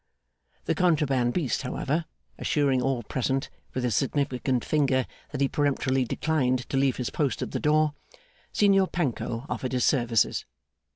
[0.65, 2.05] The contraband beast, however,
[2.39, 7.43] assuring all present, with his significant finger, that he peremptorily declined to leave his post
[7.43, 7.93] at the door,
[8.51, 10.43] Signor Panco offered his services.